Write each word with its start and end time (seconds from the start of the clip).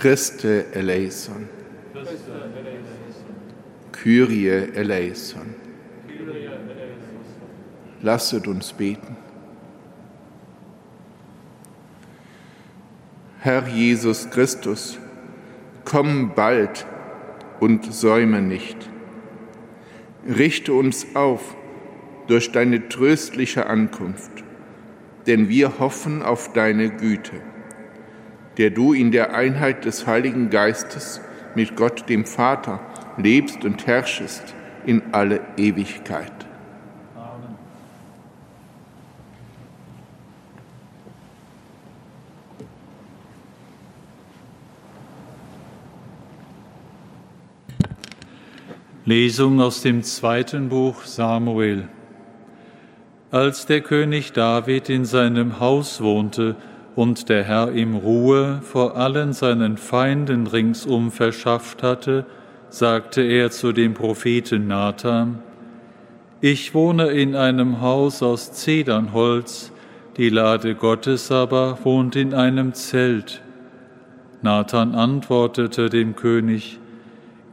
Christe 0.00 0.64
eleison. 0.72 1.46
Kyrie 3.92 4.48
eleison. 4.74 5.54
Lasset 8.00 8.46
uns 8.46 8.72
beten. 8.72 9.18
Herr 13.40 13.68
Jesus 13.68 14.30
Christus, 14.30 14.98
komm 15.84 16.32
bald 16.34 16.86
und 17.60 17.92
säume 17.92 18.40
nicht. 18.40 18.78
Richte 20.26 20.72
uns 20.72 21.14
auf 21.14 21.54
durch 22.26 22.52
deine 22.52 22.88
tröstliche 22.88 23.66
Ankunft, 23.66 24.32
denn 25.26 25.50
wir 25.50 25.78
hoffen 25.78 26.22
auf 26.22 26.54
deine 26.54 26.88
Güte, 26.88 27.42
der 28.60 28.68
du 28.68 28.92
in 28.92 29.10
der 29.10 29.34
Einheit 29.34 29.86
des 29.86 30.06
Heiligen 30.06 30.50
Geistes 30.50 31.22
mit 31.54 31.76
Gott 31.76 32.10
dem 32.10 32.26
Vater 32.26 32.78
lebst 33.16 33.64
und 33.64 33.86
herrschest 33.86 34.54
in 34.84 35.00
alle 35.12 35.40
Ewigkeit. 35.56 36.30
Lesung 49.06 49.62
aus 49.62 49.80
dem 49.80 50.02
zweiten 50.02 50.68
Buch 50.68 51.04
Samuel. 51.04 51.88
Als 53.30 53.64
der 53.64 53.80
König 53.80 54.34
David 54.34 54.90
in 54.90 55.06
seinem 55.06 55.60
Haus 55.60 56.02
wohnte 56.02 56.56
und 57.00 57.30
der 57.30 57.44
Herr 57.44 57.72
ihm 57.72 57.96
Ruhe 57.96 58.60
vor 58.62 58.94
allen 58.94 59.32
seinen 59.32 59.78
Feinden 59.78 60.46
ringsum 60.46 61.10
verschafft 61.10 61.82
hatte, 61.82 62.26
sagte 62.68 63.22
er 63.22 63.50
zu 63.50 63.72
dem 63.72 63.94
Propheten 63.94 64.66
Nathan, 64.66 65.38
Ich 66.42 66.74
wohne 66.74 67.06
in 67.06 67.34
einem 67.34 67.80
Haus 67.80 68.22
aus 68.22 68.52
Zedernholz, 68.52 69.72
die 70.18 70.28
Lade 70.28 70.74
Gottes 70.74 71.32
aber 71.32 71.78
wohnt 71.84 72.16
in 72.16 72.34
einem 72.34 72.74
Zelt. 72.74 73.40
Nathan 74.42 74.94
antwortete 74.94 75.88
dem 75.88 76.16
König, 76.16 76.80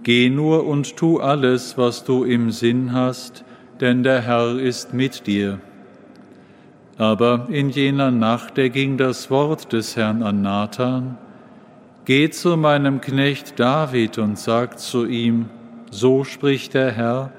Geh 0.03 0.29
nur 0.29 0.67
und 0.67 0.97
tu 0.97 1.21
alles, 1.21 1.77
was 1.77 2.03
du 2.03 2.25
im 2.25 2.51
Sinn 2.51 2.91
hast, 2.91 3.45
denn 3.79 4.03
der 4.03 4.23
Herr 4.23 4.59
ist 4.59 4.93
mit 4.93 5.25
dir. 5.25 5.61
Aber 6.97 7.47
in 7.49 7.69
jener 7.69 8.11
Nacht 8.11 8.57
erging 8.57 8.97
das 8.97 9.29
Wort 9.29 9.71
des 9.71 9.95
Herrn 9.95 10.23
an 10.23 10.41
Nathan, 10.41 11.17
Geh 12.05 12.29
zu 12.29 12.55
meinem 12.55 13.01
Knecht 13.01 13.59
David 13.59 14.17
und 14.17 14.39
sag 14.39 14.79
zu 14.79 15.05
ihm, 15.05 15.47
so 15.91 16.23
spricht 16.23 16.73
der 16.73 16.91
Herr, 16.93 17.33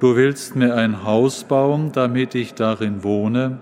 du 0.00 0.16
willst 0.16 0.54
mir 0.54 0.74
ein 0.74 1.02
Haus 1.02 1.44
bauen, 1.44 1.92
damit 1.92 2.34
ich 2.34 2.52
darin 2.52 3.02
wohne? 3.02 3.58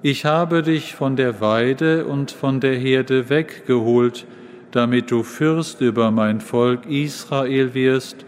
Ich 0.00 0.24
habe 0.24 0.62
dich 0.62 0.94
von 0.94 1.16
der 1.16 1.42
Weide 1.42 2.06
und 2.06 2.30
von 2.30 2.60
der 2.60 2.76
Herde 2.76 3.28
weggeholt, 3.28 4.26
damit 4.70 5.10
du 5.10 5.22
Fürst 5.22 5.82
über 5.82 6.10
mein 6.10 6.40
Volk 6.40 6.86
Israel 6.86 7.74
wirst, 7.74 8.24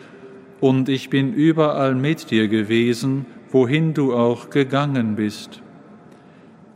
und 0.61 0.90
ich 0.90 1.08
bin 1.08 1.32
überall 1.32 1.94
mit 1.94 2.31
dir 2.31 2.49
gewesen, 2.49 3.25
wohin 3.50 3.94
du 3.94 4.14
auch 4.14 4.50
gegangen 4.50 5.17
bist. 5.17 5.62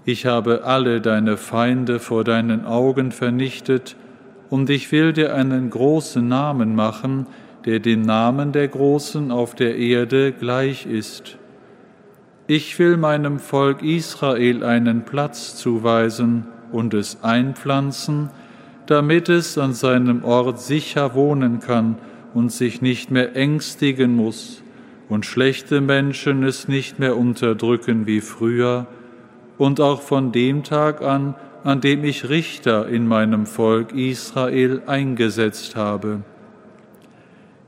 Ich 0.08 0.24
habe 0.24 0.62
alle 0.62 1.00
deine 1.00 1.36
Feinde 1.36 1.98
vor 1.98 2.22
deinen 2.22 2.64
Augen 2.64 3.10
vernichtet, 3.10 3.96
und 4.48 4.70
ich 4.70 4.92
will 4.92 5.12
dir 5.12 5.34
einen 5.34 5.68
großen 5.68 6.26
Namen 6.26 6.76
machen, 6.76 7.26
der 7.64 7.80
dem 7.80 8.02
Namen 8.02 8.52
der 8.52 8.68
Großen 8.68 9.32
auf 9.32 9.56
der 9.56 9.76
Erde 9.76 10.30
gleich 10.30 10.86
ist. 10.86 11.38
Ich 12.46 12.78
will 12.78 12.96
meinem 12.96 13.40
Volk 13.40 13.82
Israel 13.82 14.62
einen 14.62 15.04
Platz 15.04 15.56
zuweisen 15.56 16.46
und 16.70 16.94
es 16.94 17.24
einpflanzen, 17.24 18.30
damit 18.86 19.28
es 19.28 19.58
an 19.58 19.72
seinem 19.72 20.22
Ort 20.22 20.60
sicher 20.60 21.16
wohnen 21.16 21.58
kann 21.58 21.98
und 22.32 22.52
sich 22.52 22.80
nicht 22.80 23.10
mehr 23.10 23.34
ängstigen 23.34 24.14
muss 24.14 24.62
und 25.08 25.26
schlechte 25.26 25.80
Menschen 25.80 26.44
es 26.44 26.68
nicht 26.68 27.00
mehr 27.00 27.16
unterdrücken 27.16 28.06
wie 28.06 28.20
früher, 28.20 28.86
und 29.58 29.80
auch 29.80 30.02
von 30.02 30.32
dem 30.32 30.62
Tag 30.62 31.02
an, 31.02 31.34
an 31.64 31.80
dem 31.80 32.04
ich 32.04 32.28
Richter 32.28 32.88
in 32.88 33.08
meinem 33.08 33.46
Volk 33.46 33.92
Israel 33.92 34.82
eingesetzt 34.86 35.74
habe. 35.74 36.20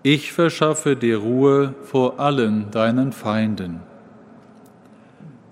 Ich 0.03 0.33
verschaffe 0.33 0.95
dir 0.95 1.19
Ruhe 1.19 1.75
vor 1.83 2.21
allen 2.21 2.71
deinen 2.71 3.13
Feinden. 3.13 3.81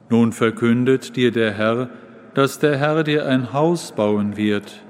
Nun 0.08 0.32
verkündet 0.32 1.16
dir 1.16 1.32
der 1.32 1.52
Herr, 1.52 1.88
dass 2.34 2.60
der 2.60 2.78
Herr 2.78 3.02
dir 3.02 3.26
ein 3.26 3.52
Haus 3.52 3.92
bauen 3.92 4.36
wird. 4.36 4.82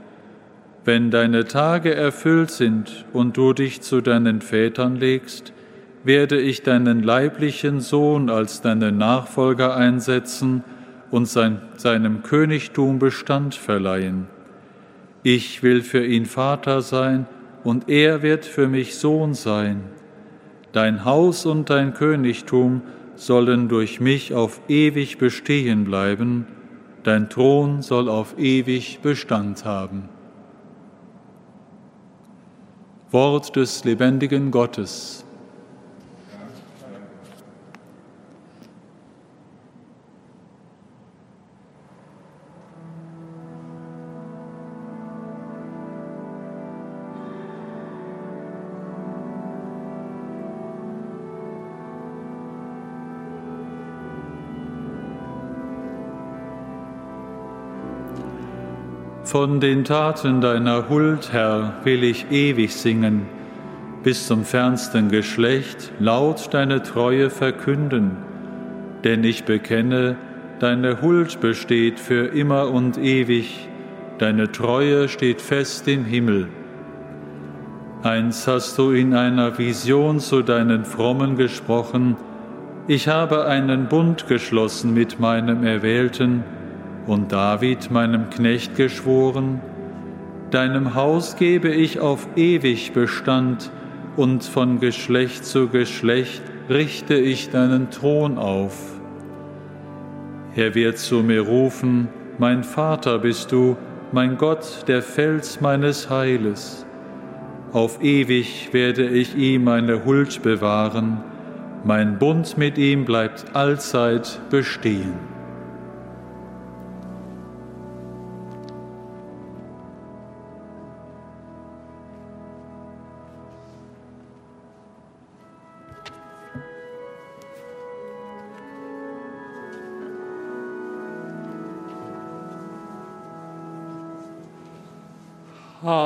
Wenn 0.84 1.10
deine 1.10 1.46
Tage 1.46 1.94
erfüllt 1.94 2.50
sind 2.50 3.06
und 3.12 3.36
du 3.36 3.54
dich 3.54 3.80
zu 3.80 4.02
deinen 4.02 4.42
Vätern 4.42 4.96
legst, 4.96 5.52
werde 6.04 6.38
ich 6.38 6.62
deinen 6.62 7.02
leiblichen 7.02 7.80
Sohn 7.80 8.28
als 8.28 8.60
deinen 8.60 8.98
Nachfolger 8.98 9.74
einsetzen 9.74 10.62
und 11.10 11.26
sein, 11.26 11.60
seinem 11.76 12.22
Königtum 12.22 12.98
Bestand 12.98 13.54
verleihen. 13.54 14.26
Ich 15.22 15.62
will 15.62 15.82
für 15.82 16.04
ihn 16.04 16.26
Vater 16.26 16.82
sein 16.82 17.26
und 17.64 17.88
er 17.88 18.22
wird 18.22 18.44
für 18.44 18.68
mich 18.68 18.96
Sohn 18.96 19.34
sein. 19.34 19.82
Dein 20.72 21.04
Haus 21.04 21.46
und 21.46 21.68
dein 21.68 21.94
Königtum 21.94 22.82
sollen 23.16 23.68
durch 23.68 24.00
mich 24.00 24.34
auf 24.34 24.60
ewig 24.68 25.18
bestehen 25.18 25.84
bleiben, 25.84 26.46
dein 27.02 27.28
Thron 27.28 27.82
soll 27.82 28.08
auf 28.08 28.38
ewig 28.38 29.00
Bestand 29.00 29.64
haben. 29.64 30.08
Wort 33.10 33.56
des 33.56 33.84
lebendigen 33.84 34.50
Gottes. 34.50 35.25
Von 59.26 59.58
den 59.58 59.82
Taten 59.82 60.40
deiner 60.40 60.88
Huld, 60.88 61.32
Herr, 61.32 61.80
will 61.82 62.04
ich 62.04 62.30
ewig 62.30 62.72
singen, 62.72 63.22
bis 64.04 64.28
zum 64.28 64.44
fernsten 64.44 65.08
Geschlecht 65.08 65.90
laut 65.98 66.54
deine 66.54 66.80
Treue 66.84 67.28
verkünden. 67.28 68.12
Denn 69.02 69.24
ich 69.24 69.44
bekenne, 69.44 70.16
deine 70.60 71.02
Huld 71.02 71.40
besteht 71.40 71.98
für 71.98 72.26
immer 72.26 72.70
und 72.70 72.98
ewig, 72.98 73.68
deine 74.18 74.52
Treue 74.52 75.08
steht 75.08 75.42
fest 75.42 75.88
im 75.88 76.04
Himmel. 76.04 76.46
Eins 78.04 78.46
hast 78.46 78.78
du 78.78 78.92
in 78.92 79.12
einer 79.12 79.58
Vision 79.58 80.20
zu 80.20 80.42
deinen 80.42 80.84
Frommen 80.84 81.36
gesprochen, 81.36 82.16
ich 82.86 83.08
habe 83.08 83.46
einen 83.46 83.88
Bund 83.88 84.28
geschlossen 84.28 84.94
mit 84.94 85.18
meinem 85.18 85.64
Erwählten, 85.64 86.44
und 87.06 87.32
David, 87.32 87.90
meinem 87.90 88.30
Knecht, 88.30 88.76
geschworen, 88.76 89.60
Deinem 90.50 90.94
Haus 90.94 91.36
gebe 91.36 91.68
ich 91.70 91.98
auf 91.98 92.28
ewig 92.36 92.92
Bestand, 92.92 93.70
und 94.16 94.44
von 94.44 94.80
Geschlecht 94.80 95.44
zu 95.44 95.68
Geschlecht 95.68 96.40
richte 96.70 97.14
ich 97.14 97.50
deinen 97.50 97.90
Thron 97.90 98.38
auf. 98.38 98.98
Er 100.54 100.74
wird 100.74 100.98
zu 100.98 101.16
mir 101.16 101.42
rufen, 101.42 102.08
mein 102.38 102.64
Vater 102.64 103.18
bist 103.18 103.52
du, 103.52 103.76
mein 104.12 104.38
Gott, 104.38 104.84
der 104.88 105.02
Fels 105.02 105.60
meines 105.60 106.08
Heiles. 106.08 106.86
Auf 107.72 108.02
ewig 108.02 108.70
werde 108.72 109.06
ich 109.06 109.36
ihm 109.36 109.64
meine 109.64 110.04
Huld 110.06 110.42
bewahren, 110.42 111.20
mein 111.84 112.18
Bund 112.18 112.56
mit 112.56 112.78
ihm 112.78 113.04
bleibt 113.04 113.54
allzeit 113.54 114.40
bestehen. 114.48 115.35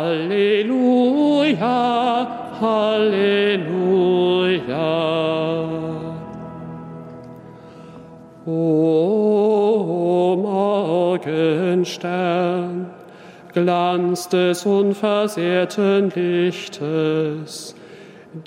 Halleluja, 0.00 1.76
Halleluja. 2.58 3.68
O 8.46 10.36
Morgenstern, 11.18 12.86
Glanz 13.52 14.28
des 14.30 14.64
unversehrten 14.64 16.10
Lichtes, 16.14 17.74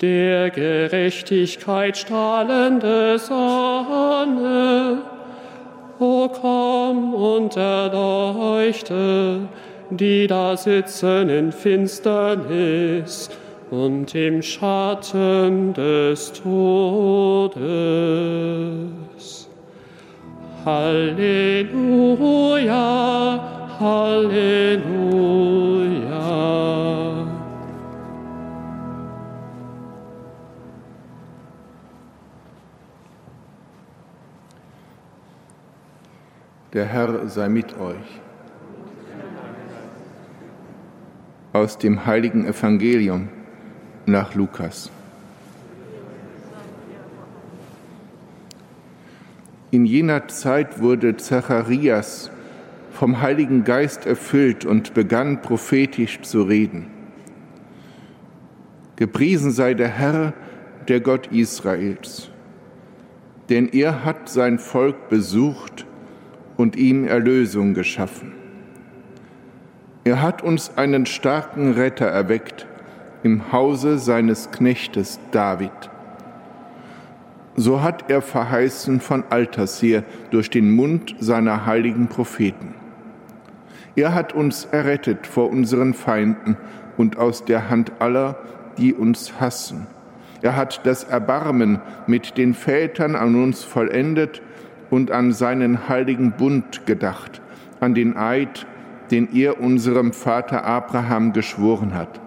der 0.00 0.50
Gerechtigkeit 0.50 1.96
strahlende 1.96 3.16
Sonne, 3.20 5.02
O 6.00 6.28
komm 6.28 7.14
und 7.14 7.56
erleuchte, 7.56 9.42
die 9.90 10.26
da 10.26 10.56
sitzen 10.56 11.28
in 11.28 11.52
Finsternis 11.52 13.30
und 13.70 14.14
im 14.14 14.40
Schatten 14.42 15.74
des 15.74 16.32
Todes. 16.32 17.54
Halleluja, 20.64 21.78
Halleluja. 23.78 25.24
Der 36.72 36.86
Herr 36.86 37.28
sei 37.28 37.48
mit 37.48 37.78
euch. 37.78 38.23
Aus 41.54 41.78
dem 41.78 42.04
heiligen 42.04 42.46
Evangelium 42.46 43.28
nach 44.06 44.34
Lukas. 44.34 44.90
In 49.70 49.86
jener 49.86 50.26
Zeit 50.26 50.80
wurde 50.80 51.16
Zacharias 51.16 52.30
vom 52.90 53.22
Heiligen 53.22 53.62
Geist 53.62 54.04
erfüllt 54.04 54.64
und 54.64 54.94
begann 54.94 55.42
prophetisch 55.42 56.22
zu 56.22 56.42
reden. 56.42 56.86
Gepriesen 58.96 59.52
sei 59.52 59.74
der 59.74 59.88
Herr, 59.88 60.32
der 60.88 61.00
Gott 61.00 61.28
Israels, 61.28 62.30
denn 63.48 63.68
er 63.68 64.04
hat 64.04 64.28
sein 64.28 64.58
Volk 64.58 65.08
besucht 65.08 65.86
und 66.56 66.74
ihm 66.74 67.06
Erlösung 67.06 67.74
geschaffen. 67.74 68.43
Er 70.06 70.20
hat 70.20 70.42
uns 70.42 70.76
einen 70.76 71.06
starken 71.06 71.72
Retter 71.72 72.06
erweckt 72.06 72.66
im 73.22 73.52
Hause 73.52 73.98
seines 73.98 74.50
Knechtes 74.50 75.18
David. 75.30 75.72
So 77.56 77.82
hat 77.82 78.10
er 78.10 78.20
verheißen 78.20 79.00
von 79.00 79.24
alters 79.30 79.80
her 79.80 80.04
durch 80.30 80.50
den 80.50 80.76
Mund 80.76 81.16
seiner 81.20 81.64
heiligen 81.64 82.08
Propheten. 82.08 82.74
Er 83.96 84.12
hat 84.12 84.34
uns 84.34 84.66
errettet 84.66 85.26
vor 85.26 85.48
unseren 85.48 85.94
Feinden 85.94 86.58
und 86.98 87.16
aus 87.16 87.46
der 87.46 87.70
Hand 87.70 87.92
aller, 88.00 88.36
die 88.76 88.92
uns 88.92 89.40
hassen. 89.40 89.86
Er 90.42 90.54
hat 90.54 90.84
das 90.84 91.04
Erbarmen 91.04 91.80
mit 92.06 92.36
den 92.36 92.52
Vätern 92.52 93.16
an 93.16 93.42
uns 93.42 93.64
vollendet 93.64 94.42
und 94.90 95.10
an 95.10 95.32
seinen 95.32 95.88
heiligen 95.88 96.32
Bund 96.32 96.84
gedacht, 96.84 97.40
an 97.80 97.94
den 97.94 98.18
Eid, 98.18 98.66
den 99.10 99.34
er 99.34 99.60
unserem 99.60 100.12
Vater 100.12 100.64
Abraham 100.64 101.32
geschworen 101.32 101.94
hat. 101.94 102.20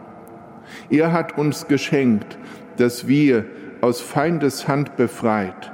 Er 0.89 1.11
hat 1.11 1.37
uns 1.37 1.67
geschenkt, 1.67 2.37
dass 2.77 3.07
wir 3.07 3.45
aus 3.81 4.01
Feindes 4.01 4.67
Hand 4.67 4.95
befreit, 4.95 5.71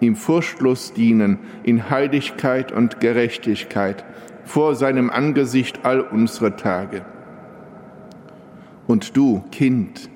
ihm 0.00 0.16
furchtlos 0.16 0.92
dienen 0.92 1.38
in 1.62 1.90
Heiligkeit 1.90 2.72
und 2.72 3.00
Gerechtigkeit 3.00 4.04
vor 4.44 4.74
seinem 4.74 5.10
Angesicht 5.10 5.80
all 5.84 6.00
unsere 6.00 6.56
Tage. 6.56 7.04
Und 8.86 9.16
du, 9.16 9.42
Kind, 9.50 10.08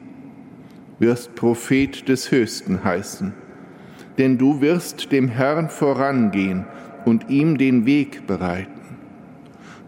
wirst 0.99 1.35
Prophet 1.35 2.09
des 2.09 2.31
Höchsten 2.31 2.85
heißen, 2.85 3.33
denn 4.19 4.39
du 4.39 4.61
wirst 4.61 5.13
dem 5.13 5.29
Herrn 5.29 5.71
vorangehen 5.71 6.67
und 7.05 7.31
ihm 7.31 7.59
den 7.59 7.87
Weg 7.87 8.27
bereiten. 8.27 8.80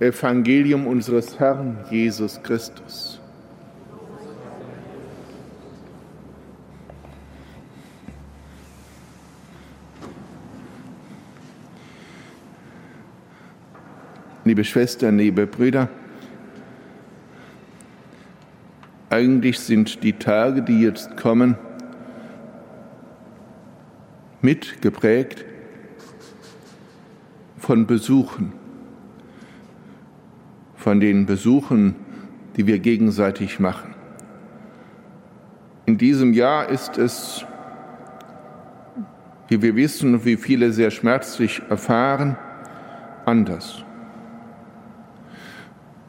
Evangelium 0.00 0.86
unseres 0.86 1.40
Herrn 1.40 1.84
Jesus 1.90 2.40
Christus. 2.42 3.20
Liebe 14.44 14.64
Schwestern, 14.64 15.18
liebe 15.18 15.46
Brüder, 15.46 15.88
eigentlich 19.10 19.58
sind 19.58 20.02
die 20.04 20.12
Tage, 20.12 20.62
die 20.62 20.80
jetzt 20.80 21.16
kommen, 21.16 21.56
mitgeprägt 24.42 25.44
von 27.58 27.86
Besuchen 27.86 28.57
von 30.88 31.00
den 31.00 31.26
Besuchen, 31.26 31.96
die 32.56 32.66
wir 32.66 32.78
gegenseitig 32.78 33.60
machen. 33.60 33.94
In 35.84 35.98
diesem 35.98 36.32
Jahr 36.32 36.70
ist 36.70 36.96
es, 36.96 37.44
wie 39.48 39.60
wir 39.60 39.76
wissen 39.76 40.14
und 40.14 40.24
wie 40.24 40.36
viele 40.36 40.72
sehr 40.72 40.90
schmerzlich 40.90 41.60
erfahren, 41.68 42.38
anders. 43.26 43.84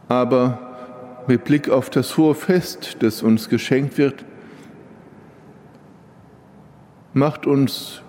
Aber 0.07 1.25
mit 1.27 1.43
Blick 1.43 1.67
auf 1.67 1.89
das 1.89 2.15
hohe 2.15 2.33
Fest, 2.33 2.95
das 3.01 3.21
uns 3.21 3.49
geschenkt 3.49 3.97
wird, 3.97 4.23
macht 7.11 7.45
uns 7.45 8.01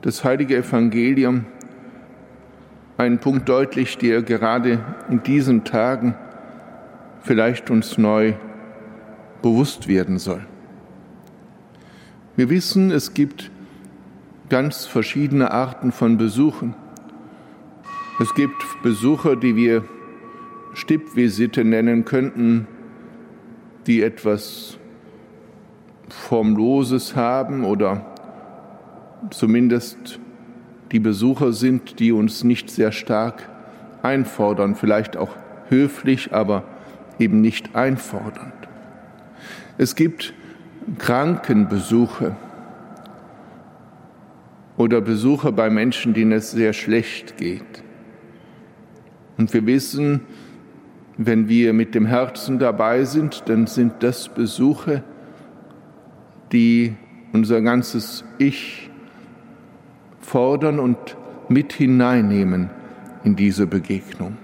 das 0.00 0.24
heilige 0.24 0.56
Evangelium 0.56 1.44
einen 2.96 3.18
Punkt 3.18 3.48
deutlich, 3.48 3.98
der 3.98 4.22
gerade 4.22 4.84
in 5.08 5.22
diesen 5.22 5.64
Tagen 5.64 6.14
vielleicht 7.22 7.70
uns 7.70 7.98
neu 7.98 8.34
bewusst 9.40 9.88
werden 9.88 10.18
soll. 10.18 10.44
Wir 12.36 12.48
wissen, 12.48 12.90
es 12.90 13.14
gibt 13.14 13.50
ganz 14.48 14.86
verschiedene 14.86 15.50
Arten 15.50 15.92
von 15.92 16.16
Besuchen. 16.16 16.74
Es 18.20 18.34
gibt 18.34 18.62
Besucher, 18.82 19.36
die 19.36 19.56
wir 19.56 19.84
Stippvisite 20.74 21.64
nennen 21.64 22.04
könnten, 22.04 22.66
die 23.86 24.02
etwas 24.02 24.78
Formloses 26.08 27.16
haben 27.16 27.64
oder 27.64 28.06
zumindest 29.30 30.20
die 30.92 31.00
Besucher 31.00 31.52
sind, 31.52 31.98
die 31.98 32.12
uns 32.12 32.44
nicht 32.44 32.70
sehr 32.70 32.92
stark 32.92 33.48
einfordern, 34.02 34.74
vielleicht 34.74 35.16
auch 35.16 35.34
höflich, 35.68 36.32
aber 36.34 36.64
eben 37.18 37.40
nicht 37.40 37.74
einfordernd. 37.74 38.52
Es 39.78 39.96
gibt 39.96 40.34
Krankenbesuche 40.98 42.36
oder 44.76 45.00
Besuche 45.00 45.52
bei 45.52 45.70
Menschen, 45.70 46.12
denen 46.12 46.32
es 46.32 46.50
sehr 46.50 46.72
schlecht 46.72 47.38
geht. 47.38 47.82
Und 49.38 49.54
wir 49.54 49.64
wissen, 49.66 50.20
wenn 51.16 51.48
wir 51.48 51.72
mit 51.72 51.94
dem 51.94 52.06
Herzen 52.06 52.58
dabei 52.58 53.04
sind, 53.04 53.44
dann 53.46 53.66
sind 53.66 53.94
das 54.00 54.28
Besuche, 54.28 55.02
die 56.52 56.94
unser 57.32 57.62
ganzes 57.62 58.24
Ich 58.38 58.90
fordern 60.32 60.80
und 60.80 60.96
mit 61.50 61.74
hineinnehmen 61.74 62.70
in 63.22 63.36
diese 63.36 63.66
Begegnung. 63.66 64.38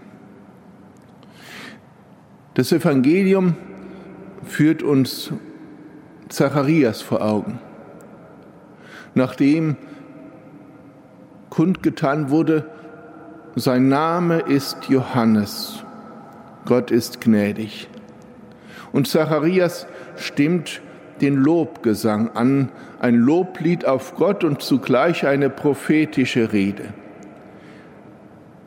Das 2.53 2.73
Evangelium 2.73 3.57
führt 4.45 4.83
uns 4.83 5.33
Zacharias 6.29 7.01
vor 7.01 7.23
Augen. 7.23 7.59
Nachdem 9.15 9.79
kundgetan 11.49 12.29
wurde, 12.29 12.69
sein 13.57 13.89
Name 13.89 14.41
ist 14.41 14.91
Johannes, 14.91 15.85
Gott 16.67 16.91
ist 16.91 17.23
gnädig. 17.23 17.89
Und 18.93 19.09
Zacharias 19.09 19.87
stimmt 20.17 20.83
den 21.23 21.37
Lobgesang 21.37 22.37
an, 22.37 22.69
ein 23.01 23.15
Loblied 23.15 23.85
auf 23.85 24.17
Gott 24.17 24.45
und 24.45 24.63
zugleich 24.63 25.27
eine 25.27 25.51
prophetische 25.51 26.53
Rede. 26.53 26.93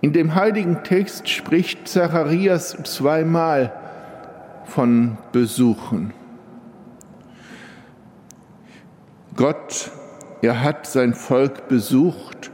In 0.01 0.13
dem 0.13 0.35
heiligen 0.35 0.83
Text 0.83 1.29
spricht 1.29 1.87
Zacharias 1.87 2.75
zweimal 2.83 3.73
von 4.65 5.17
Besuchen. 5.31 6.13
Gott, 9.35 9.91
er 10.41 10.63
hat 10.63 10.87
sein 10.87 11.13
Volk 11.13 11.67
besucht 11.67 12.51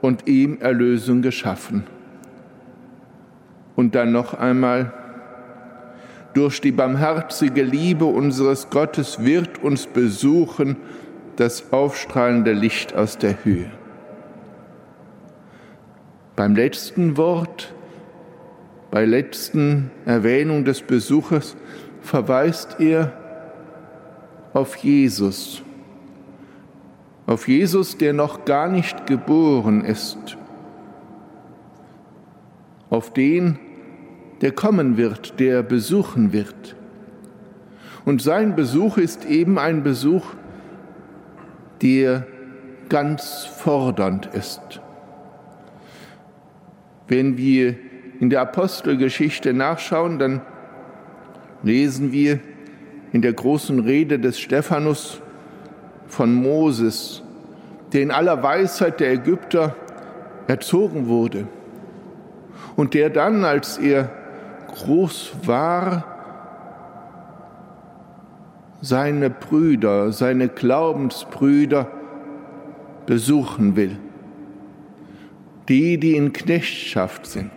und 0.00 0.28
ihm 0.28 0.58
Erlösung 0.60 1.22
geschaffen. 1.22 1.86
Und 3.74 3.94
dann 3.94 4.12
noch 4.12 4.34
einmal, 4.34 4.92
durch 6.34 6.60
die 6.60 6.72
barmherzige 6.72 7.62
Liebe 7.62 8.04
unseres 8.04 8.70
Gottes 8.70 9.24
wird 9.24 9.62
uns 9.62 9.86
besuchen 9.86 10.76
das 11.36 11.72
aufstrahlende 11.72 12.52
Licht 12.52 12.94
aus 12.94 13.18
der 13.18 13.44
Höhe. 13.44 13.70
Beim 16.36 16.54
letzten 16.54 17.16
Wort, 17.16 17.74
bei 18.90 19.04
letzten 19.04 19.90
Erwähnung 20.04 20.64
des 20.64 20.82
Besuches 20.82 21.56
verweist 22.00 22.76
er 22.78 23.12
auf 24.52 24.76
Jesus, 24.76 25.62
auf 27.26 27.46
Jesus, 27.46 27.98
der 27.98 28.12
noch 28.12 28.44
gar 28.44 28.68
nicht 28.68 29.06
geboren 29.06 29.84
ist, 29.84 30.36
auf 32.88 33.12
den, 33.12 33.58
der 34.40 34.52
kommen 34.52 34.96
wird, 34.96 35.38
der 35.38 35.62
besuchen 35.62 36.32
wird. 36.32 36.76
Und 38.04 38.22
sein 38.22 38.56
Besuch 38.56 38.96
ist 38.96 39.24
eben 39.26 39.58
ein 39.58 39.82
Besuch, 39.82 40.24
der 41.82 42.26
ganz 42.88 43.44
fordernd 43.44 44.26
ist. 44.26 44.80
Wenn 47.08 47.36
wir 47.36 47.76
in 48.18 48.30
der 48.30 48.40
Apostelgeschichte 48.42 49.52
nachschauen, 49.52 50.18
dann 50.18 50.42
lesen 51.62 52.12
wir 52.12 52.40
in 53.12 53.22
der 53.22 53.32
großen 53.32 53.80
Rede 53.80 54.18
des 54.18 54.38
Stephanus 54.38 55.20
von 56.06 56.34
Moses, 56.34 57.22
der 57.92 58.02
in 58.02 58.10
aller 58.10 58.42
Weisheit 58.42 59.00
der 59.00 59.12
Ägypter 59.12 59.76
erzogen 60.46 61.08
wurde 61.08 61.46
und 62.76 62.94
der 62.94 63.10
dann, 63.10 63.44
als 63.44 63.78
er 63.78 64.10
groß 64.70 65.32
war, 65.44 66.04
seine 68.80 69.30
Brüder, 69.30 70.12
seine 70.12 70.48
Glaubensbrüder 70.48 71.90
besuchen 73.06 73.76
will. 73.76 73.98
Die, 75.68 75.98
die 75.98 76.16
in 76.16 76.32
Knechtschaft 76.32 77.26
sind. 77.26 77.50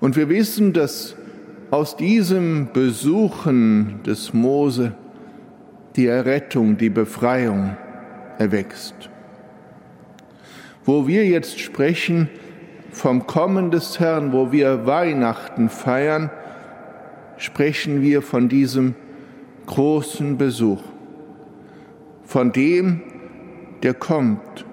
Und 0.00 0.16
wir 0.16 0.28
wissen, 0.28 0.72
dass 0.72 1.16
aus 1.70 1.96
diesem 1.96 2.68
Besuchen 2.72 4.00
des 4.04 4.32
Mose 4.32 4.92
die 5.96 6.06
Errettung, 6.06 6.76
die 6.76 6.90
Befreiung 6.90 7.76
erwächst. 8.38 8.94
Wo 10.84 11.06
wir 11.06 11.26
jetzt 11.26 11.60
sprechen, 11.60 12.28
vom 12.90 13.26
Kommen 13.26 13.70
des 13.70 14.00
Herrn, 14.00 14.32
wo 14.32 14.52
wir 14.52 14.86
Weihnachten 14.86 15.68
feiern, 15.68 16.30
sprechen 17.36 18.02
wir 18.02 18.22
von 18.22 18.48
diesem 18.48 18.94
großen 19.66 20.38
Besuch, 20.38 20.82
von 22.24 22.52
dem, 22.52 23.02
der 23.82 23.94
kommt, 23.94 24.64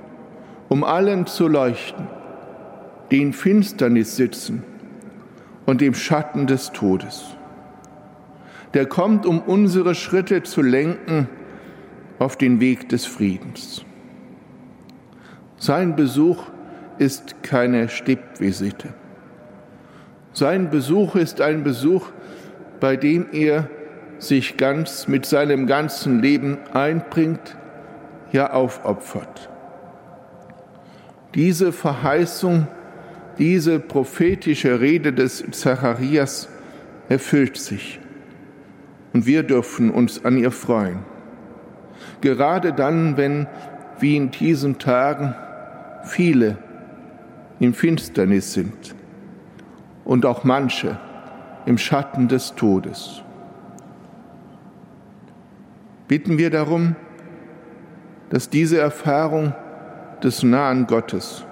um 0.70 0.84
allen 0.84 1.28
zu 1.28 1.48
leuchten, 1.48 2.08
die 3.12 3.22
in 3.22 3.34
Finsternis 3.34 4.16
sitzen 4.16 4.64
und 5.66 5.82
im 5.82 5.94
Schatten 5.94 6.48
des 6.48 6.72
Todes. 6.72 7.36
Der 8.74 8.86
kommt, 8.86 9.26
um 9.26 9.40
unsere 9.40 9.96
Schritte 9.96 10.44
zu 10.44 10.62
lenken 10.62 11.30
auf 12.20 12.38
den 12.38 12.60
Weg 12.60 12.90
des 12.90 13.06
Friedens. 13.06 13.86
Sein 15.58 15.96
Besuch 15.96 16.44
ist 16.98 17.44
keine 17.44 17.90
Stippvisite. 17.90 18.90
Sein 20.34 20.70
Besuch 20.70 21.16
ist 21.16 21.42
ein 21.42 21.64
Besuch, 21.64 22.08
bei 22.80 22.98
dem 22.98 23.28
er 23.32 23.70
sich 24.20 24.58
ganz 24.58 25.08
mit 25.08 25.26
seinem 25.26 25.68
ganzen 25.68 26.22
Leben 26.22 26.58
einbringt, 26.74 27.58
ja 28.32 28.52
aufopfert. 28.52 29.50
Diese 31.36 31.72
Verheißung, 31.72 32.68
diese 33.38 33.80
prophetische 33.80 34.80
Rede 34.80 35.14
des 35.14 35.44
Zacharias 35.52 36.50
erfüllt 37.10 37.58
sich 37.58 38.00
und 39.14 39.26
wir 39.26 39.44
dürfen 39.44 39.92
uns 39.92 40.26
an 40.26 40.38
ihr 40.38 40.52
freuen. 40.52 41.00
Gerade 42.20 42.74
dann, 42.74 43.16
wenn, 43.16 43.48
wie 44.00 44.18
in 44.18 44.32
diesen 44.32 44.78
Tagen, 44.78 45.34
viele 46.04 46.58
in 47.60 47.74
Finsternis 47.74 48.54
sind 48.54 48.96
und 50.04 50.26
auch 50.26 50.44
manche 50.44 50.98
im 51.66 51.78
Schatten 51.78 52.28
des 52.28 52.56
Todes. 52.56 53.24
bitten 56.08 56.38
wir 56.38 56.50
darum, 56.50 56.96
dass 58.30 58.50
diese 58.50 58.80
Erfahrung 58.80 59.54
des 60.24 60.44
nahen 60.44 60.88
Gottes, 60.88 61.46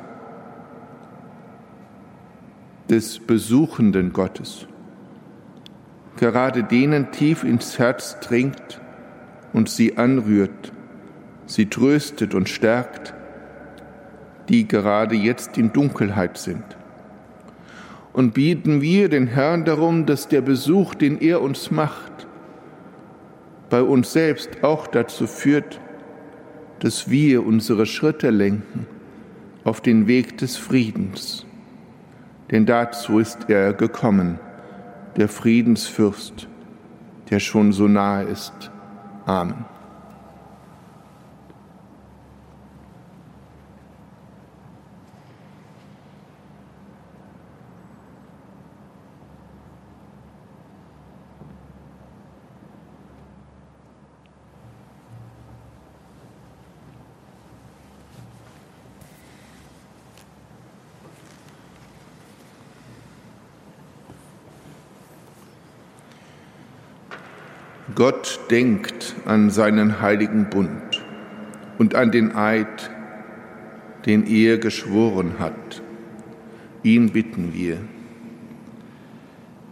des 2.89 3.19
besuchenden 3.19 4.13
Gottes, 4.13 4.67
gerade 6.17 6.63
denen 6.63 7.11
tief 7.11 7.43
ins 7.43 7.79
Herz 7.79 8.19
dringt 8.19 8.81
und 9.53 9.69
sie 9.69 9.97
anrührt, 9.97 10.71
sie 11.45 11.67
tröstet 11.67 12.33
und 12.33 12.49
stärkt, 12.49 13.13
die 14.49 14.67
gerade 14.67 15.15
jetzt 15.15 15.57
in 15.57 15.71
Dunkelheit 15.73 16.37
sind. 16.37 16.63
Und 18.11 18.33
bieten 18.33 18.81
wir 18.81 19.09
den 19.09 19.27
Herrn 19.27 19.65
darum, 19.65 20.05
dass 20.05 20.27
der 20.27 20.41
Besuch, 20.41 20.93
den 20.93 21.19
er 21.19 21.41
uns 21.41 21.71
macht, 21.71 22.27
bei 23.69 23.81
uns 23.81 24.13
selbst 24.13 24.63
auch 24.63 24.85
dazu 24.85 25.25
führt, 25.25 25.79
dass 26.79 27.09
wir 27.09 27.45
unsere 27.45 27.85
Schritte 27.85 28.29
lenken 28.29 28.85
auf 29.63 29.81
den 29.81 30.05
Weg 30.05 30.37
des 30.37 30.57
Friedens. 30.57 31.45
Denn 32.51 32.65
dazu 32.65 33.19
ist 33.19 33.49
er 33.49 33.73
gekommen, 33.73 34.39
der 35.17 35.27
Friedensfürst, 35.27 36.47
der 37.29 37.39
schon 37.39 37.71
so 37.71 37.87
nahe 37.87 38.25
ist. 38.25 38.69
Amen. 39.25 39.72
Gott 67.95 68.39
denkt 68.49 69.13
an 69.25 69.49
seinen 69.49 70.01
heiligen 70.01 70.49
Bund 70.49 71.01
und 71.77 71.95
an 71.95 72.11
den 72.11 72.33
Eid, 72.33 72.89
den 74.05 74.25
er 74.25 74.57
geschworen 74.57 75.33
hat. 75.37 75.81
Ihn 76.81 77.11
bitten 77.11 77.53
wir. 77.53 77.77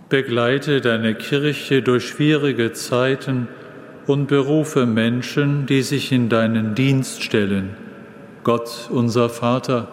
Begleite 0.09 0.81
deine 0.81 1.15
Kirche 1.15 1.81
durch 1.81 2.09
schwierige 2.09 2.73
Zeiten 2.73 3.47
und 4.07 4.27
berufe 4.27 4.85
Menschen, 4.85 5.65
die 5.65 5.81
sich 5.81 6.11
in 6.11 6.27
deinen 6.27 6.75
Dienst 6.75 7.23
stellen. 7.23 7.77
Gott, 8.43 8.89
unser 8.89 9.29
Vater. 9.29 9.89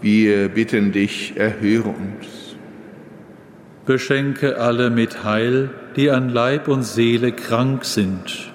Wir 0.00 0.48
bitten 0.48 0.90
dich, 0.90 1.34
erhöre 1.36 1.90
uns 1.90 2.39
beschenke 3.90 4.56
alle 4.56 4.88
mit 4.88 5.24
Heil, 5.24 5.68
die 5.96 6.12
an 6.12 6.28
Leib 6.28 6.68
und 6.68 6.84
Seele 6.84 7.32
krank 7.32 7.84
sind. 7.84 8.52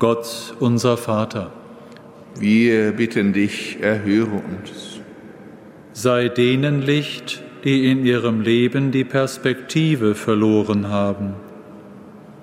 Gott, 0.00 0.56
unser 0.58 0.96
Vater. 0.96 1.52
Wir 2.36 2.90
bitten 2.90 3.32
dich, 3.32 3.78
erhöre 3.80 4.42
uns. 4.50 4.98
Sei 5.92 6.28
denen 6.28 6.82
Licht, 6.82 7.44
die 7.62 7.92
in 7.92 8.04
ihrem 8.04 8.40
Leben 8.40 8.90
die 8.90 9.04
Perspektive 9.04 10.16
verloren 10.16 10.88
haben. 10.88 11.34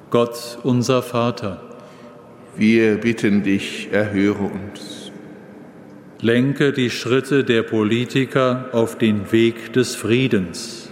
Gott, 0.09 0.59
unser 0.63 1.01
Vater. 1.01 1.61
Wir 2.55 3.01
bitten 3.01 3.43
dich, 3.43 3.89
erhöre 3.91 4.45
uns. 4.45 5.11
Lenke 6.21 6.71
die 6.71 6.89
Schritte 6.89 7.43
der 7.43 7.63
Politiker 7.63 8.69
auf 8.71 8.97
den 8.97 9.29
Weg 9.33 9.73
des 9.73 9.93
Friedens. 9.93 10.86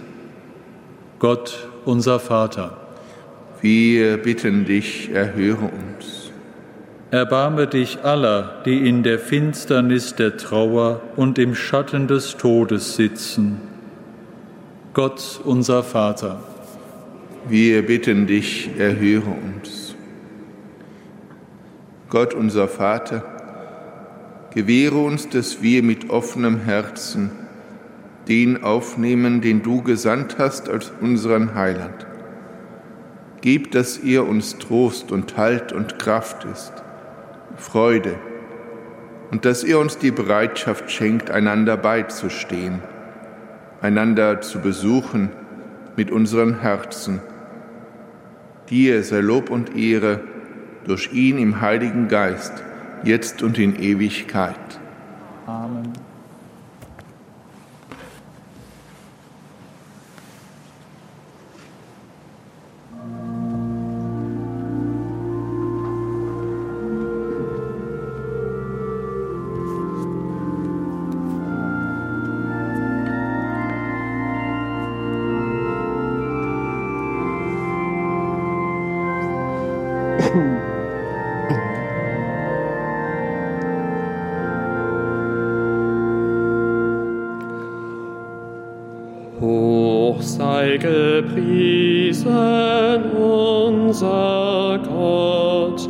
Gott, 1.18 1.68
unser 1.86 2.20
Vater. 2.20 2.76
Wir 3.62 4.18
bitten 4.18 4.66
dich, 4.66 5.10
erhöre 5.10 5.64
uns. 5.64 6.30
Erbarme 7.10 7.66
dich 7.66 8.04
aller, 8.04 8.60
die 8.66 8.86
in 8.86 9.02
der 9.02 9.18
Finsternis 9.18 10.14
der 10.14 10.36
Trauer 10.36 11.00
und 11.16 11.38
im 11.38 11.54
Schatten 11.54 12.06
des 12.06 12.36
Todes 12.36 12.96
sitzen. 12.96 13.62
Gott, 14.92 15.40
unser 15.42 15.82
Vater. 15.82 16.42
Wir 17.48 17.86
bitten 17.86 18.26
dich, 18.26 18.70
erhöre 18.76 19.30
uns. 19.30 19.94
Gott, 22.10 22.34
unser 22.34 22.68
Vater, 22.68 23.24
gewähre 24.54 24.98
uns, 24.98 25.30
dass 25.30 25.62
wir 25.62 25.82
mit 25.82 26.10
offenem 26.10 26.60
Herzen 26.60 27.45
den 28.28 28.62
aufnehmen, 28.62 29.40
den 29.40 29.62
du 29.62 29.82
gesandt 29.82 30.36
hast 30.38 30.68
als 30.68 30.92
unseren 31.00 31.54
Heiland. 31.54 32.06
Gib, 33.40 33.70
dass 33.70 33.98
er 33.98 34.26
uns 34.26 34.58
Trost 34.58 35.12
und 35.12 35.36
Halt 35.36 35.72
und 35.72 35.98
Kraft 35.98 36.44
ist, 36.44 36.72
Freude, 37.56 38.16
und 39.30 39.44
dass 39.44 39.64
er 39.64 39.78
uns 39.78 39.98
die 39.98 40.10
Bereitschaft 40.10 40.90
schenkt, 40.90 41.30
einander 41.30 41.76
beizustehen, 41.76 42.80
einander 43.80 44.40
zu 44.40 44.60
besuchen 44.60 45.30
mit 45.96 46.10
unseren 46.10 46.60
Herzen. 46.60 47.20
Dir 48.70 49.02
sei 49.02 49.20
Lob 49.20 49.50
und 49.50 49.76
Ehre 49.76 50.20
durch 50.84 51.12
ihn 51.12 51.38
im 51.38 51.60
Heiligen 51.60 52.08
Geist, 52.08 52.52
jetzt 53.04 53.42
und 53.42 53.58
in 53.58 53.76
Ewigkeit. 53.80 54.80
Amen. 55.46 56.05
Hoch 89.40 90.22
sei 90.22 90.78
gepriesen 90.78 92.32
unser 93.12 94.80
Gott, 94.88 95.88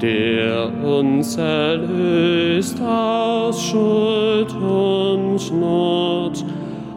der 0.02 0.72
uns 0.84 1.38
erlöst 1.38 2.82
aus 2.82 3.62
Schuld 3.62 4.52
und 4.56 5.60
Not, 5.60 6.44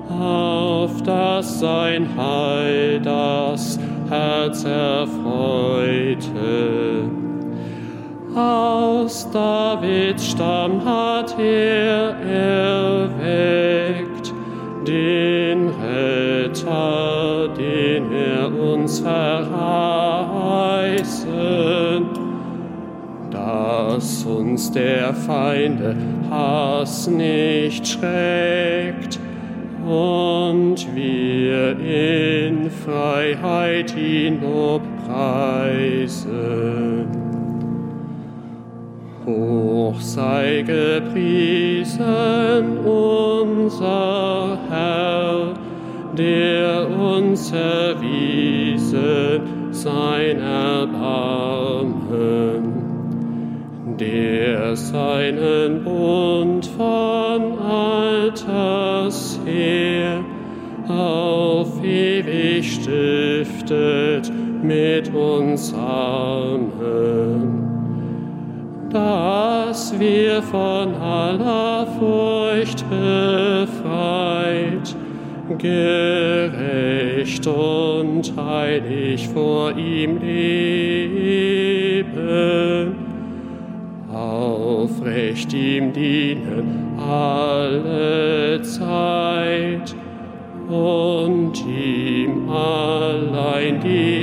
auf 0.08 1.02
dass 1.02 1.60
sein 1.60 2.08
Heil 2.16 2.98
das 3.02 3.78
Herz 4.08 4.64
erfreute 4.64 6.30
aus 8.40 9.30
Davids 9.30 10.30
Stamm 10.30 10.84
hat 10.84 11.38
er 11.38 12.14
erweckt, 13.18 14.32
den 14.86 15.68
Retter, 15.68 17.48
den 17.56 18.12
er 18.12 18.52
uns 18.72 19.00
verheißen, 19.00 19.50
dass 23.30 24.24
uns 24.24 24.70
der 24.72 25.12
Feinde 25.14 25.96
Hass 26.30 27.08
nicht 27.08 27.86
schreckt 27.86 29.18
und 29.84 30.86
wir 30.94 31.78
in 31.78 32.70
Freiheit 32.70 33.96
ihn 33.96 34.40
lobpreisen. 34.40 34.80
Hoch 39.30 40.00
sei 40.00 40.62
gepriesen 40.66 41.98
unser 42.84 44.58
Herr, 44.68 45.54
der 46.16 46.88
uns 46.88 47.52
erwiesen 47.52 49.40
sein 49.70 50.40
Erbarmen, 50.40 51.94
der 53.98 54.74
seinen 54.76 55.84
Bund 55.84 56.66
von 56.66 57.58
alters 57.58 59.38
her 59.44 60.24
auf 60.88 61.82
ewig 61.84 62.72
stiftet 62.72 64.30
mit 64.62 65.14
uns 65.14 65.72
Armen, 65.74 67.59
dass 68.90 69.98
wir 69.98 70.42
von 70.42 70.94
aller 70.94 71.86
Furcht 71.98 72.84
befreit, 72.90 73.76
gerecht 75.58 77.46
und 77.46 78.32
heilig 78.36 79.28
vor 79.28 79.76
ihm 79.76 80.18
leben, 80.20 81.50
aufrecht 84.12 85.52
ihm 85.52 85.92
dienen 85.92 86.98
alle 86.98 88.60
Zeit 88.62 89.94
und 90.68 91.52
ihm 91.66 92.48
allein 92.48 93.80
die 93.80 94.19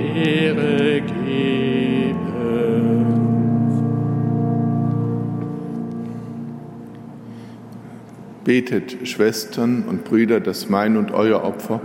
Betet, 8.47 9.05
Schwestern 9.05 9.83
und 9.89 10.05
Brüder, 10.05 10.39
dass 10.39 10.69
mein 10.69 10.95
und 10.95 11.11
euer 11.11 11.43
Opfer 11.43 11.81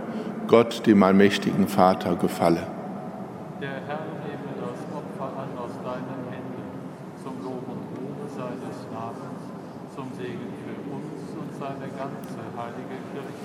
Gott, 0.47 0.87
dem 0.87 1.03
allmächtigen 1.03 1.67
Vater, 1.67 2.15
gefalle. 2.15 2.69
Der 3.61 3.71
Herr 3.89 4.07
nehme 4.23 4.55
das 4.61 4.79
Opfer 4.95 5.41
an 5.41 5.59
aus 5.59 5.73
deinen 5.83 6.23
Händen, 6.31 6.63
zum 7.21 7.33
Lob 7.43 7.65
und 7.67 7.83
Ruhe 7.99 8.29
seines 8.29 8.79
Namens, 8.93 9.43
zum 9.93 10.07
Segen 10.17 10.39
für 10.63 10.95
uns 10.95 11.33
und 11.37 11.53
seine 11.59 11.91
ganze 11.99 12.39
heilige 12.57 12.97
Kirche. 13.13 13.43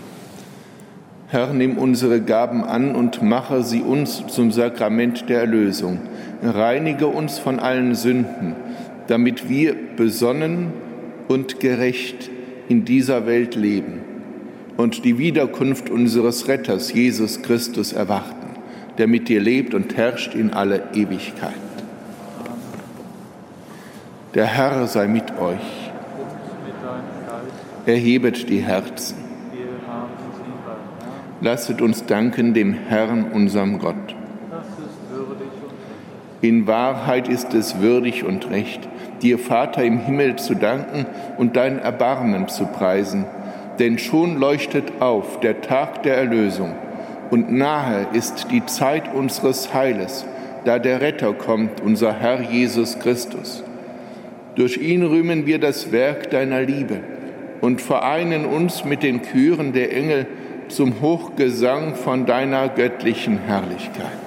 Herr, 1.30 1.53
nimm 1.53 1.80
unsere 1.80 2.21
Gaben 2.21 2.63
an 2.63 2.93
und 2.93 3.23
mache 3.23 3.63
sie 3.63 3.82
uns 3.82 4.27
zum 4.27 4.51
Sakrament 4.51 5.27
der 5.27 5.39
Erlösung. 5.39 6.01
Reinige 6.43 7.08
uns 7.08 7.39
von 7.39 7.60
allen 7.60 7.95
Sünden, 7.95 8.56
damit 9.08 9.49
wir 9.49 9.75
besonnen 9.95 10.71
und 11.27 11.60
gerecht 11.60 12.30
in 12.69 12.86
dieser 12.86 13.25
Welt 13.25 13.56
leben 13.56 14.01
und 14.77 15.06
die 15.06 15.17
Wiederkunft 15.17 15.89
unseres 15.89 16.47
Retters 16.47 16.93
Jesus 16.93 17.41
Christus 17.41 17.93
erwarten, 17.93 18.60
der 18.97 19.08
mit 19.08 19.30
dir 19.30 19.41
lebt 19.41 19.73
und 19.73 19.95
herrscht 19.97 20.36
in 20.36 20.53
alle 20.53 20.84
Ewigkeit. 20.93 21.53
Der 24.34 24.45
Herr 24.45 24.86
sei 24.88 25.08
mit 25.08 25.38
euch. 25.39 25.89
Erhebet 27.86 28.49
die 28.49 28.60
Herzen. 28.60 29.15
Lasset 31.39 31.82
uns 31.82 32.06
danken 32.06 32.53
dem 32.53 32.73
Herrn, 32.73 33.32
unserem 33.32 33.80
Gott. 33.80 34.15
In 36.41 36.67
Wahrheit 36.67 37.27
ist 37.27 37.53
es 37.53 37.80
würdig 37.80 38.23
und 38.23 38.49
recht, 38.49 38.88
dir, 39.21 39.39
Vater 39.39 39.84
im 39.84 39.99
Himmel, 39.99 40.36
zu 40.36 40.56
danken 40.56 41.06
und 41.38 41.56
dein 41.56 41.80
Erbarmen 41.80 42.47
zu 42.47 42.65
preisen. 42.65 43.25
Denn 43.80 43.97
schon 43.97 44.38
leuchtet 44.38 45.01
auf 45.01 45.39
der 45.39 45.62
Tag 45.62 46.03
der 46.03 46.17
Erlösung 46.17 46.73
und 47.30 47.51
nahe 47.51 48.08
ist 48.13 48.47
die 48.51 48.65
Zeit 48.65 49.13
unseres 49.13 49.73
Heiles, 49.73 50.25
da 50.65 50.80
der 50.80 51.01
Retter 51.01 51.34
kommt, 51.34 51.82
unser 51.82 52.13
Herr 52.13 52.41
Jesus 52.41 52.99
Christus. 52.99 53.63
Durch 54.56 54.77
ihn 54.77 55.03
rühmen 55.03 55.45
wir 55.45 55.60
das 55.60 55.91
Werk 55.91 56.30
deiner 56.32 56.62
Liebe 56.62 56.99
und 57.62 57.82
vereinen 57.82 58.45
uns 58.45 58.86
mit 58.86 59.03
den 59.03 59.21
Chören 59.21 59.73
der 59.73 59.95
Engel 59.95 60.25
zum 60.67 61.01
Hochgesang 61.01 61.95
von 61.95 62.25
deiner 62.25 62.69
göttlichen 62.69 63.39
Herrlichkeit. 63.39 64.26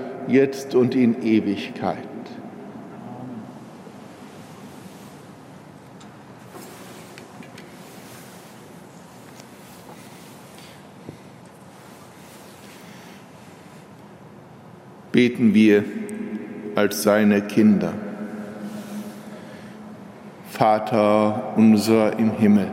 jetzt 0.27 0.75
und 0.75 0.95
in 0.95 1.23
Ewigkeit. 1.23 2.11
beten 15.11 15.53
wir 15.53 15.83
als 16.75 17.03
seine 17.03 17.41
Kinder. 17.41 17.93
Vater 20.49 21.53
unser 21.55 22.17
im 22.17 22.31
Himmel, 22.31 22.67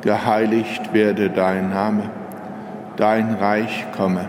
geheiligt 0.00 0.92
werde 0.92 1.30
dein 1.30 1.70
Name, 1.70 2.10
dein 2.96 3.34
Reich 3.34 3.86
komme, 3.96 4.28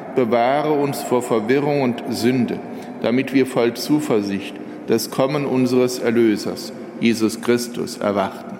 Bewahre 0.15 0.73
uns 0.73 1.01
vor 1.01 1.21
Verwirrung 1.21 1.81
und 1.81 2.03
Sünde, 2.09 2.59
damit 3.01 3.33
wir 3.33 3.45
voll 3.45 3.73
Zuversicht 3.73 4.55
das 4.87 5.09
Kommen 5.09 5.45
unseres 5.45 5.99
Erlösers, 5.99 6.73
Jesus 6.99 7.41
Christus, 7.41 7.97
erwarten. 7.97 8.51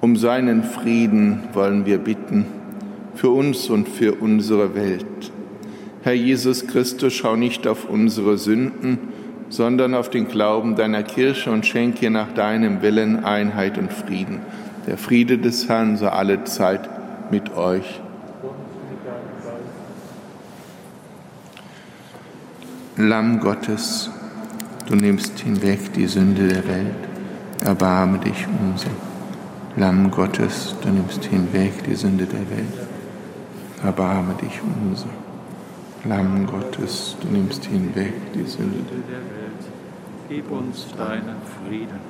Um 0.00 0.16
seinen 0.16 0.64
Frieden 0.64 1.44
wollen 1.52 1.86
wir 1.86 1.98
bitten, 1.98 2.46
für 3.14 3.30
uns 3.30 3.70
und 3.70 3.88
für 3.88 4.14
unsere 4.14 4.74
Welt. 4.74 5.30
Herr 6.02 6.14
Jesus 6.14 6.66
Christus, 6.66 7.12
schau 7.12 7.36
nicht 7.36 7.68
auf 7.68 7.88
unsere 7.88 8.36
Sünden, 8.36 9.11
sondern 9.52 9.94
auf 9.94 10.08
den 10.08 10.28
Glauben 10.28 10.76
deiner 10.76 11.02
Kirche 11.02 11.50
und 11.50 11.66
schenke 11.66 12.04
ihr 12.06 12.10
nach 12.10 12.32
deinem 12.32 12.80
Willen 12.80 13.22
Einheit 13.22 13.76
und 13.76 13.92
Frieden. 13.92 14.40
Der 14.86 14.96
Friede 14.96 15.36
des 15.36 15.68
Herrn 15.68 15.98
sei 15.98 16.08
alle 16.08 16.44
Zeit 16.44 16.88
mit 17.30 17.54
euch. 17.54 18.00
Lamm 22.96 23.40
Gottes, 23.40 24.10
du 24.88 24.94
nimmst 24.96 25.38
hinweg 25.40 25.92
die 25.92 26.06
Sünde 26.06 26.48
der 26.48 26.66
Welt, 26.66 26.94
erbarme 27.62 28.20
dich 28.20 28.46
unser. 28.46 28.90
Lamm 29.76 30.10
Gottes, 30.10 30.74
du 30.82 30.88
nimmst 30.88 31.24
hinweg 31.24 31.84
die 31.86 31.94
Sünde 31.94 32.24
der 32.24 32.50
Welt. 32.50 32.88
Erbarme 33.84 34.34
dich 34.34 34.60
unser. 34.62 35.08
Lamm 36.04 36.46
Gottes, 36.46 37.16
du 37.20 37.28
nimmst 37.28 37.66
hinweg 37.66 38.12
die 38.34 38.44
Sünde 38.44 38.78
der 38.90 39.08
Welt. 39.08 39.41
Gib 40.34 40.50
uns 40.50 40.86
deinen 40.96 41.36
Frieden. 41.68 42.00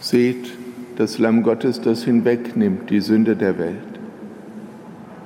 Seht 0.00 0.69
das 1.00 1.16
Lamm 1.16 1.42
Gottes, 1.42 1.80
das 1.80 2.04
hinwegnimmt 2.04 2.90
die 2.90 3.00
Sünde 3.00 3.34
der 3.34 3.58
Welt. 3.58 3.78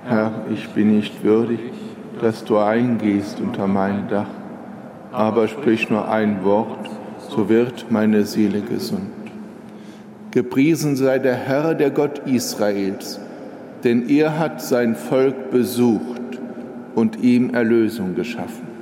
Herr, 0.05 0.45
ich 0.55 0.69
bin 0.69 0.97
nicht 0.97 1.25
würdig, 1.25 1.59
dass 2.21 2.45
du 2.45 2.59
eingehst 2.59 3.41
unter 3.41 3.67
mein 3.67 4.07
Dach, 4.09 4.29
aber 5.11 5.49
sprich 5.49 5.91
nur 5.91 6.09
ein 6.09 6.45
Wort, 6.45 6.89
so 7.29 7.49
wird 7.49 7.87
meine 7.91 8.25
Seele 8.25 8.61
gesund. 8.61 9.11
Gepriesen 10.31 10.95
sei 10.95 11.19
der 11.19 11.35
Herr, 11.35 11.75
der 11.75 11.91
Gott 11.91 12.21
Israels, 12.25 13.19
denn 13.83 14.09
er 14.09 14.39
hat 14.39 14.63
sein 14.63 14.95
Volk 14.95 15.51
besucht 15.51 16.39
und 16.95 17.21
ihm 17.21 17.53
Erlösung 17.53 18.15
geschaffen. 18.15 18.74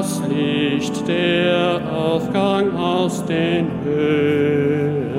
Das 0.00 0.22
Licht 0.30 1.06
der 1.06 1.78
Aufgang 1.92 2.74
aus 2.74 3.22
den 3.26 3.68
Höhen. 3.84 5.10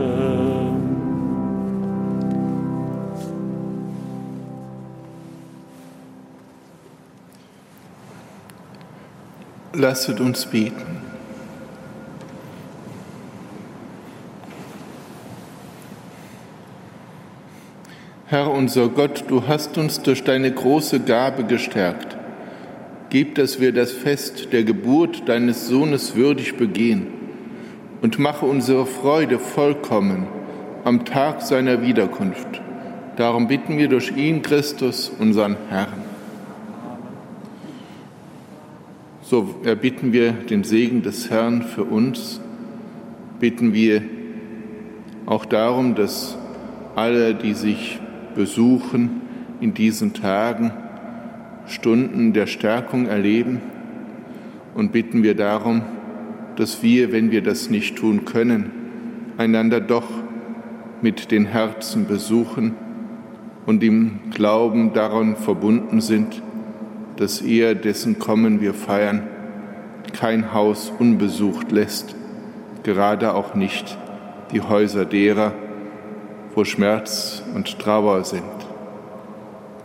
Lasset 9.73 10.19
uns 10.19 10.47
beten. 10.47 10.97
Herr 18.25 18.49
unser 18.49 18.89
Gott, 18.89 19.25
du 19.27 19.47
hast 19.47 19.77
uns 19.77 20.01
durch 20.01 20.23
deine 20.23 20.51
große 20.51 21.01
Gabe 21.01 21.43
gestärkt. 21.43 22.17
Gib, 23.11 23.35
dass 23.35 23.59
wir 23.59 23.73
das 23.73 23.91
Fest 23.91 24.53
der 24.53 24.63
Geburt 24.63 25.27
deines 25.27 25.67
Sohnes 25.67 26.15
würdig 26.15 26.55
begehen 26.55 27.07
und 28.01 28.19
mache 28.19 28.45
unsere 28.45 28.85
Freude 28.85 29.37
vollkommen 29.37 30.27
am 30.85 31.03
Tag 31.03 31.41
seiner 31.41 31.81
Wiederkunft. 31.81 32.61
Darum 33.17 33.49
bitten 33.49 33.77
wir 33.77 33.89
durch 33.89 34.15
ihn, 34.15 34.41
Christus, 34.41 35.11
unseren 35.19 35.57
Herrn. 35.67 36.05
So 39.23 39.55
erbitten 39.65 40.13
wir 40.13 40.31
den 40.31 40.63
Segen 40.63 41.01
des 41.01 41.29
Herrn 41.29 41.63
für 41.63 41.83
uns, 41.83 42.39
bitten 43.41 43.73
wir 43.73 44.03
auch 45.25 45.43
darum, 45.43 45.95
dass 45.95 46.37
alle, 46.95 47.35
die 47.35 47.55
sich 47.55 47.99
besuchen 48.35 49.19
in 49.59 49.73
diesen 49.73 50.13
Tagen, 50.13 50.71
Stunden 51.67 52.33
der 52.33 52.47
Stärkung 52.47 53.07
erleben 53.07 53.61
und 54.75 54.91
bitten 54.91 55.23
wir 55.23 55.35
darum, 55.35 55.81
dass 56.55 56.83
wir, 56.83 57.11
wenn 57.11 57.31
wir 57.31 57.41
das 57.41 57.69
nicht 57.69 57.95
tun 57.95 58.25
können, 58.25 58.71
einander 59.37 59.79
doch 59.79 60.07
mit 61.01 61.31
den 61.31 61.45
Herzen 61.45 62.05
besuchen 62.05 62.75
und 63.65 63.83
im 63.83 64.19
Glauben 64.31 64.93
daran 64.93 65.35
verbunden 65.35 66.01
sind, 66.01 66.41
dass 67.17 67.41
er, 67.41 67.75
dessen 67.75 68.19
Kommen 68.19 68.61
wir 68.61 68.73
feiern, 68.73 69.23
kein 70.13 70.53
Haus 70.53 70.91
unbesucht 70.97 71.71
lässt, 71.71 72.15
gerade 72.83 73.33
auch 73.33 73.55
nicht 73.55 73.97
die 74.51 74.61
Häuser 74.61 75.05
derer, 75.05 75.53
wo 76.53 76.63
Schmerz 76.63 77.43
und 77.55 77.79
Trauer 77.79 78.23
sind. 78.23 78.43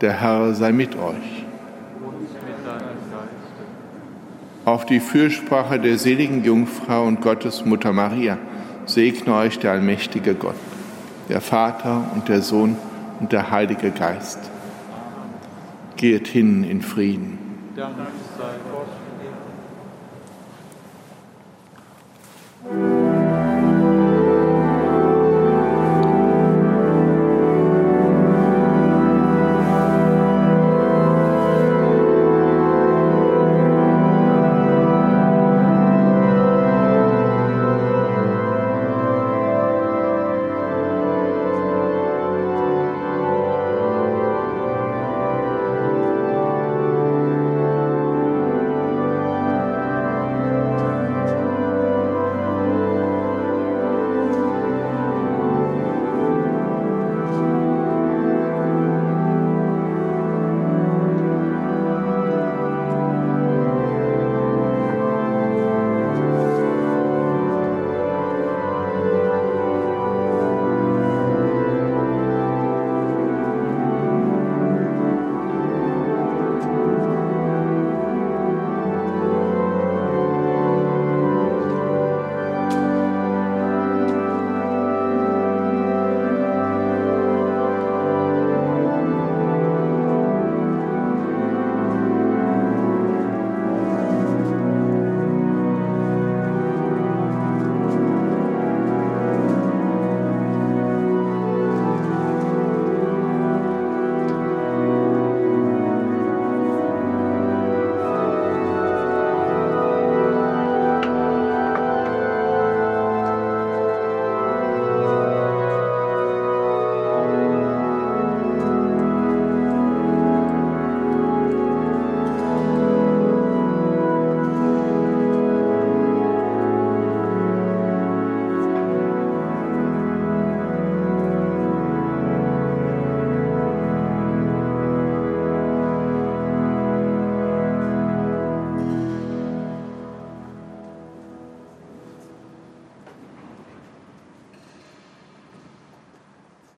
Der 0.01 0.21
Herr 0.21 0.53
sei 0.53 0.71
mit 0.71 0.95
euch. 0.95 1.46
Auf 4.67 4.85
die 4.85 4.99
Fürsprache 4.99 5.79
der 5.79 5.97
seligen 5.97 6.43
Jungfrau 6.43 7.05
und 7.05 7.21
Gottes 7.21 7.63
Mutter 7.63 7.93
Maria 7.93 8.37
segne 8.85 9.33
euch 9.33 9.59
der 9.59 9.71
allmächtige 9.71 10.35
Gott, 10.35 10.57
der 11.29 11.39
Vater 11.39 12.11
und 12.13 12.27
der 12.27 12.41
Sohn 12.41 12.75
und 13.21 13.31
der 13.31 13.49
Heilige 13.49 13.91
Geist. 13.91 14.39
Geht 15.95 16.27
hin 16.27 16.65
in 16.65 16.81
Frieden. 16.81 17.39
Dank 17.77 17.95
sei. 18.37 18.66